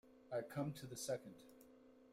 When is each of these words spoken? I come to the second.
I 0.35 0.41
come 0.41 0.71
to 0.79 0.87
the 0.87 0.95
second. 0.95 1.35